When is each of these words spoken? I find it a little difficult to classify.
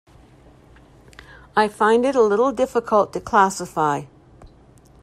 I 1.55 1.67
find 1.67 2.07
it 2.07 2.15
a 2.15 2.23
little 2.23 2.51
difficult 2.51 3.13
to 3.13 3.21
classify. 3.21 4.05